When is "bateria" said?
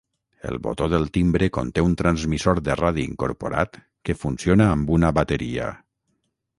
5.21-5.73